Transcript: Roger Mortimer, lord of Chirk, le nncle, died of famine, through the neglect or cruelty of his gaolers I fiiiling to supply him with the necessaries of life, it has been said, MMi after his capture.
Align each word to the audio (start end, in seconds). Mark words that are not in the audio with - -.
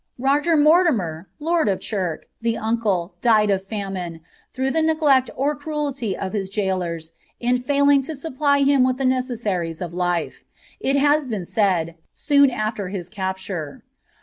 Roger 0.17 0.57
Mortimer, 0.57 1.29
lord 1.37 1.69
of 1.69 1.79
Chirk, 1.79 2.25
le 2.41 2.53
nncle, 2.53 3.11
died 3.21 3.51
of 3.51 3.61
famine, 3.63 4.21
through 4.51 4.71
the 4.71 4.81
neglect 4.81 5.29
or 5.35 5.55
cruelty 5.55 6.17
of 6.17 6.33
his 6.33 6.49
gaolers 6.49 7.11
I 7.39 7.51
fiiiling 7.53 8.03
to 8.07 8.15
supply 8.15 8.63
him 8.63 8.83
with 8.83 8.97
the 8.97 9.05
necessaries 9.05 9.79
of 9.79 9.93
life, 9.93 10.43
it 10.79 10.95
has 10.95 11.27
been 11.27 11.45
said, 11.45 11.97
MMi 12.15 12.51
after 12.51 12.87
his 12.87 13.09
capture. 13.09 13.83